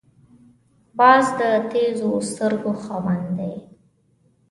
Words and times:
باز 0.99 1.25
د 1.39 1.41
تېزو 1.71 2.11
سترګو 2.29 2.71
خاوند 2.83 3.25
دی 3.37 3.53